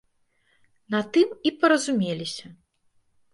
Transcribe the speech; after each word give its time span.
На 0.95 1.01
тым 1.17 1.29
і 1.49 1.51
паразумеліся. 1.65 2.45